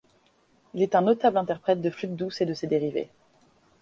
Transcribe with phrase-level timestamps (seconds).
[0.73, 3.11] Il est un notable interprète de flûte douce et de ses dérivés.